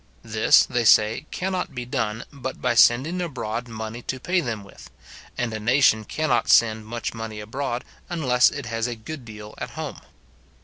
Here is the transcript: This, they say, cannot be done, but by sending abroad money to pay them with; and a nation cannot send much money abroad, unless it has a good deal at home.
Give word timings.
This, 0.23 0.65
they 0.65 0.83
say, 0.83 1.27
cannot 1.29 1.75
be 1.75 1.85
done, 1.85 2.25
but 2.33 2.59
by 2.59 2.73
sending 2.73 3.21
abroad 3.21 3.67
money 3.67 4.01
to 4.01 4.19
pay 4.19 4.41
them 4.41 4.63
with; 4.63 4.89
and 5.37 5.53
a 5.53 5.59
nation 5.59 6.05
cannot 6.05 6.49
send 6.49 6.87
much 6.87 7.13
money 7.13 7.39
abroad, 7.39 7.83
unless 8.09 8.49
it 8.49 8.65
has 8.65 8.87
a 8.87 8.95
good 8.95 9.25
deal 9.25 9.53
at 9.59 9.69
home. 9.77 9.99